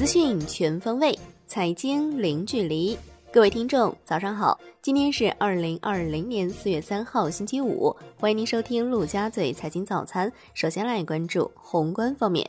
[0.00, 2.96] 资讯全方位，财经零距离。
[3.30, 4.58] 各位听众，早上好！
[4.80, 7.94] 今天是二零二零年四月三号，星期五。
[8.18, 10.32] 欢迎您收听陆家嘴财经早餐。
[10.54, 12.48] 首先来关注宏观方面，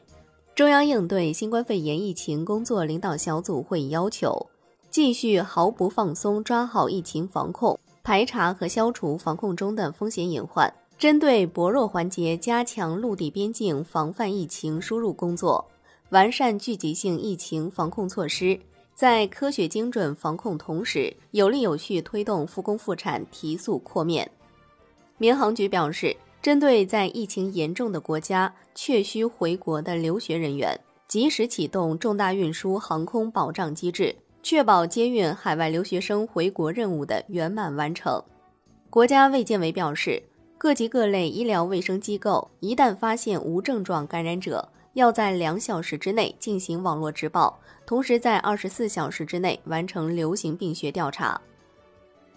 [0.56, 4.48] 中央应对新冠肺炎疫情工作领导小组会议要求，
[4.90, 10.74] 继续毫不放松抓好疫情防控，排查和消除防控中的风险隐患。
[10.98, 15.68] 针对薄弱环节，加强陆地边境防范疫情输入工作，
[16.12, 18.60] 完善聚集性疫情防控措施，
[18.94, 24.30] 在科学精准防控同时，有力有序推动复工复产提速扩面。
[25.18, 38.22] 民航局表示，针对在疫情严重的国家确需回国的留学人员，及时启动重大运输航空保障机制，确保接运海外留学生回国任务的圆满完成。
[38.90, 40.22] 国家卫健委表示。
[40.58, 51.40] 各级各类医疗卫生机构一旦发现无症状感染者，要在两小时之内进行网络直报，同时在二十四小时之内完成流行病学调查。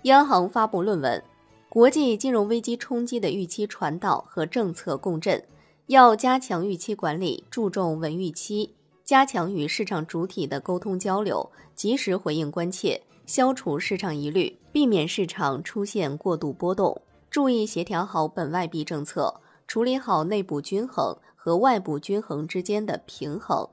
[0.02, 1.18] 央行发布论文
[1.68, 5.38] 《国际金融危机冲击的预期传导和政策共振》，
[5.86, 17.00] 要加强预期管理，注重稳预期，加强与市场主体的沟通交流，及时回应关切，消除市场疑虑，避免市场出现过度波动。
[17.30, 23.68] 注意协调好本外币政策，处理好内部均衡和外部均衡之间的平衡。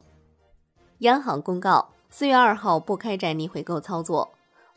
[0.99, 4.29] 央行公告，四月二号不开展逆回购操作。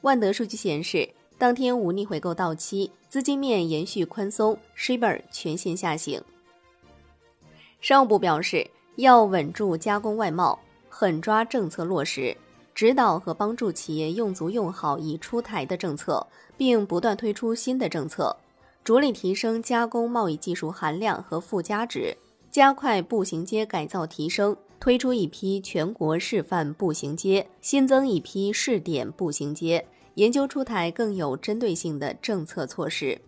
[0.03, 6.23] 万德数据显示，当天无逆回购到期，资金面延续宽松，shibor 全线下行。
[7.81, 10.57] 商务部表示，要稳住加工外贸，
[10.89, 12.37] 狠抓政策落实，
[12.77, 16.25] 指导和帮助企业用足用好已出台的政策，
[16.57, 18.37] 并不断推出新的政策。
[18.85, 22.17] 着力提升加工贸易技术含量和附加值，
[22.55, 29.85] 加快步行街改造提升，推出一批全国示范步行街，新增一批试点步行街，
[30.15, 33.21] 研究出台更有针对性的政策措施。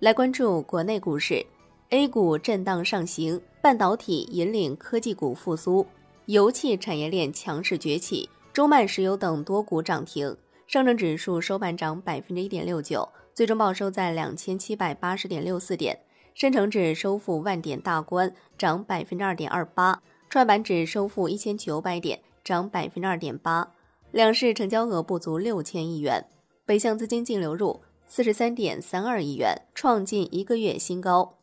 [0.00, 1.46] 来关注国内股市
[1.88, 5.86] ，A 股震荡上行，半导体引领科技股复苏，
[6.26, 10.36] 油气产业链强势崛起，中曼石油等多股涨停，
[10.66, 13.08] 上证指数收盘涨百分之一点六九。
[13.32, 15.98] 最终报收在两千七百八十点六四点，
[16.34, 23.70] 深成指收复万点大关，涨百分之二点二八；创业板指收复一千九百点，涨百分之二点八。
[24.10, 26.24] 两市成交额不足六千亿元，
[26.66, 31.34] 北向资金净流入四十三点三二亿元，创近一个月新高。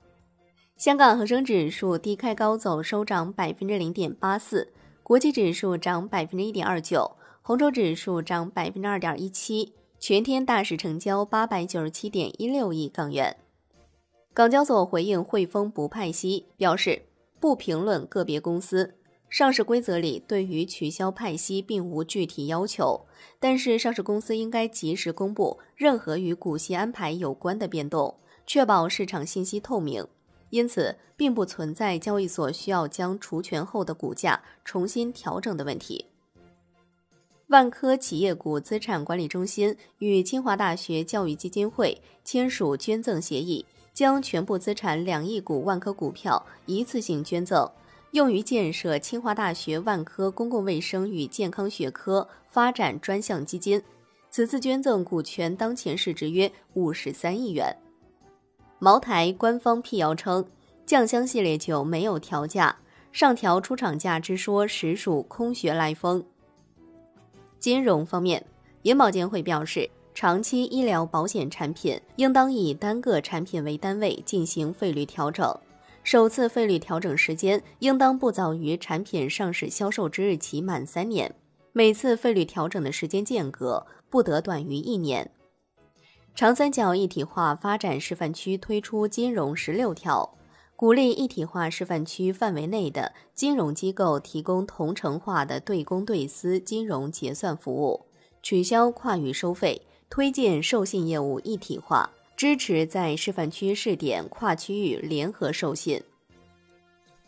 [0.76, 4.74] 香港恒生指数低开高走，收涨百分之零点八四，
[5.04, 9.74] 国际指数涨百分之一点二九，红筹指数涨百分之二点一七。
[10.00, 13.38] 全天大市成交八百九十七点一六亿港元。
[14.34, 17.02] 港交所回应汇丰不派息，表示
[17.40, 18.96] 不评论个别公司。
[19.30, 23.06] 上市规则里对于取消派息并无具体要求，
[23.40, 30.06] 但是上市公司应该及时公布任何与股息安排有关的变动，确保市场信息透明。
[30.50, 36.08] 因此，并不存在交易所需要将除权后的股价重新调整的问题。
[37.48, 47.70] 万科企业股资产管理中心与清华大学教育基金会签署捐赠协议，将全部资产两亿股万科股票一次性捐赠，
[48.12, 53.82] 用于建设清华大学万科公共卫生与健康学科发展专项基金。
[54.30, 57.76] 此次捐赠股权当前市值约五十三亿元。
[58.80, 60.46] 茅台官方辟谣称，
[60.86, 62.78] 酱香系列酒没有调价，
[63.12, 66.26] 上调出厂价之说实属空穴来风。
[67.60, 68.46] 金融方面，
[68.84, 69.90] 银保监会表示，
[70.22, 75.60] 长期医疗保险产品应当以单个产品为单位进行费率调整，
[76.04, 81.34] 首次费率调整时间应当不早于产品上市销售之日起满三年，
[81.74, 85.32] 每次费率调整的时间间隔不得短于一年。
[86.36, 90.38] 长三角一体化发展示范区推出金融十六条。
[90.76, 98.06] 鼓励一体化示范区范围内的金融机构提供同城化的对公对私金融结算服务，
[98.44, 99.82] 取消跨域收费，
[100.12, 106.04] 推进授信业务一体化，支持在示范区试点跨区域联合授信。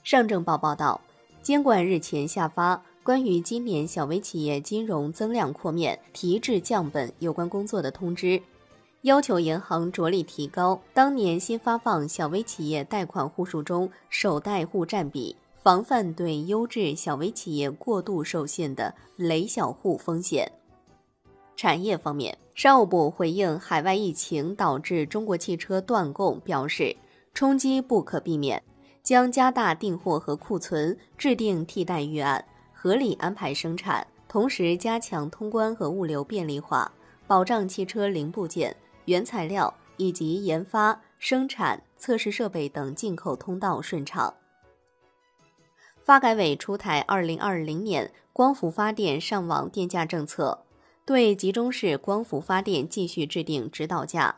[0.04, 1.00] 上证报报道，
[1.42, 8.44] 监管日前下发关于今年小微企业金融增量扩面、提质降本有关工作的通知。
[9.04, 20.52] 要求银行着力提高当年新发放小微企业贷款户数中首贷户占比，防范对优质小微企业过度授信的雷小户风险。
[21.56, 26.96] 产业方面，商务部回应海外疫情导致中国汽车断供，表示
[27.34, 28.62] 冲击不可避免，
[29.02, 36.92] 将加大订货和库存，制定替代预案，合理安排生产，同时加强通关和物流便利化，
[37.26, 38.76] 保障汽车零部件、
[39.06, 44.32] 原材料以及研发、生产、测试设备等进口通道顺畅。
[46.04, 50.66] 发改委出台二零二零年光伏发电上网电价政策，
[51.06, 54.38] 对集中式光伏发电继续制定指导价，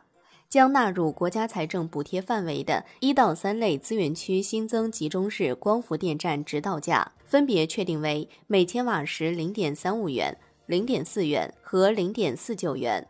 [0.49, 10.35] 将纳入国家财政补贴范围的一到三类资源区新增集中式光伏电站指导价，分别确定为每千瓦时零点三五元、
[10.65, 13.07] 零点四元和零点四九元。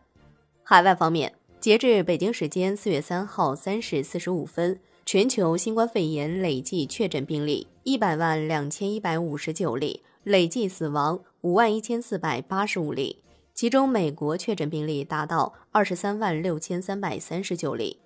[0.62, 4.78] 海外方面，截至北京时间四月三号三时四十五分。
[5.06, 13.20] 全球新冠肺炎累计确诊病例一百万两千一百五十九例，累计死亡五万一千四百八十五例，
[13.56, 17.98] 其中美国确诊病例达到二十三万六千三百三十九例。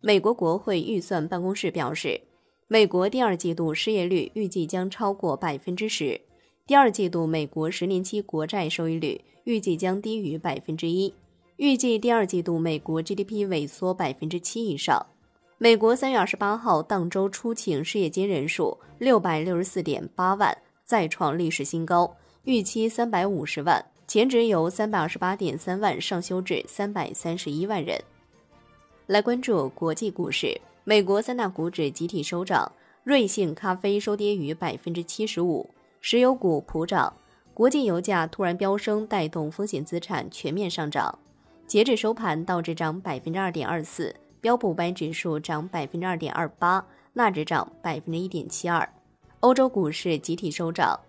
[0.00, 2.20] 美国国会预算办公室表示，
[2.66, 6.20] 美国第二季度失业率预计将超过百分之十，
[6.66, 11.14] 第二季度美国十年期国债收益率预计将低于百分之一，
[11.58, 15.06] 预计第二季度美国 GDP 萎缩百分之七以上。
[15.58, 27.98] 美国三月二十八号当周出请失业金人数六百六十四点八万，再创历史新高，预期三百五十万，前值由三百二十八点三万上修至三百三十一万人。
[29.06, 32.70] 来关注国际股市，美国三大股指集体收涨，
[33.04, 35.70] 瑞幸咖啡收跌逾百分之七十五，
[36.02, 37.10] 石油股普涨，
[37.54, 41.18] 国际油价突然飙升，带动风险资产全面上涨。
[41.66, 44.14] 截至收盘，道指涨百分之二点二四。
[44.42, 48.86] 标普百指数涨百分之二点二八，纳指涨百分之一点七二，
[49.40, 51.00] 欧洲股市集体收涨。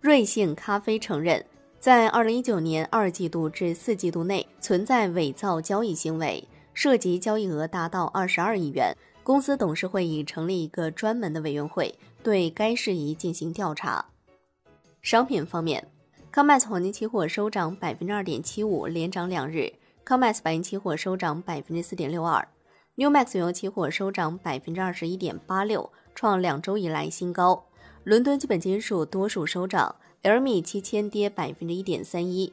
[0.00, 1.44] 瑞幸咖啡承认，
[1.84, 8.96] 在二零一九年二季度至四季度内存在伪造交易行为，涉及交易额达到二十二亿元。
[9.22, 14.06] 公司董事会已成立一个专门的委员会，对该事宜进行调查。
[15.02, 15.86] 商品方面
[16.32, 19.70] ，COMEX 黄金期货收涨百分之二点七五，连涨两日。
[20.06, 22.48] COMEX 白银期货收涨百分之四点六二
[22.96, 27.66] ，Newmax 原油期货收涨百分之二十一点八六，创两周以来新高。
[28.04, 32.52] 伦敦基本金属多数收涨，LME 七千跌百分之一点三一。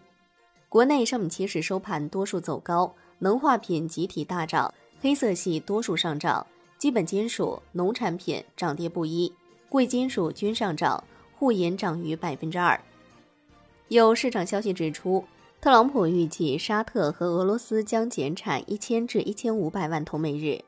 [0.70, 4.72] 国内商品期市收盘多数走高，能化品集体大涨，
[5.02, 6.46] 黑色系多数上涨，
[6.78, 9.34] 基本金属、农产品涨跌不一，
[9.68, 11.04] 贵金属均上涨，
[11.34, 12.80] 沪银涨逾百分之二。
[13.88, 15.24] 有市场消息指出。
[15.60, 20.60] 特朗普预计沙特和俄罗斯将减产一千至一千五百万桶每日，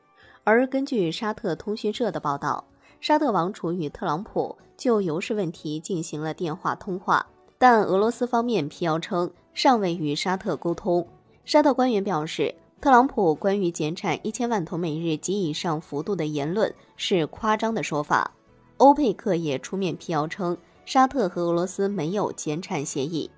[0.44, 2.64] 而根据沙特通讯社的报道，
[3.06, 7.26] 沙特王储与特朗普就油市问题进行了电话通话，
[7.58, 11.06] 但俄罗斯方面辟谣称尚未与沙特沟通。
[11.44, 18.32] 沙特官员表示，特朗普关于减产一千万桶每日及以上幅度的言论是夸张的说法。
[18.78, 20.56] 欧佩克也出面辟谣称，
[20.86, 23.30] 沙特和俄罗斯没有减产协议。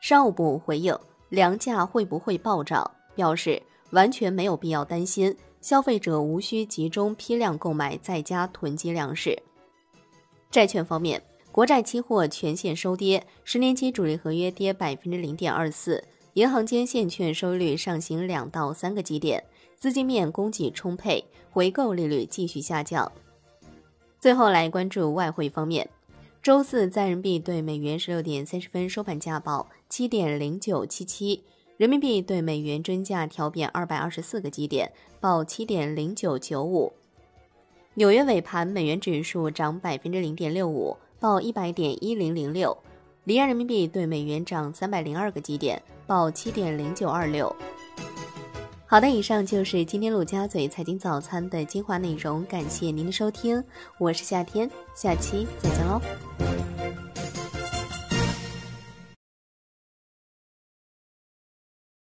[0.00, 0.96] 商务部回应
[1.28, 3.60] 粮价会不会暴涨，表示
[3.90, 9.42] 完全没有必要担心，消费者无需集中批量购买在家囤积粮食。
[10.50, 19.42] 债券方面，国债期货全线收跌，十年期主力合约跌百分之零点二四，银行间现券收益率上行两到三个基点，
[19.78, 23.10] 资金面供给充沛，回购利率继续下降。
[24.20, 25.88] 最后来关注外汇方面。
[26.42, 31.42] 周四，在人民币对美元十六点三十分收盘价报七点零九七七，
[31.76, 36.92] 人民币对美元均价调贬二百二十四个基点，报七点零九九五。
[37.94, 42.76] 纽约尾盘，美元指数涨百分之零点六五，报一百点一零零六。
[43.24, 47.54] 离岸人民币对美元涨三百零二个基点，报七点零九二六。
[48.86, 53.62] 好的，以上就是今天陆家嘴财经早餐的精华内容，感谢您的收听，
[53.98, 56.00] 我是夏天，下期再见喽。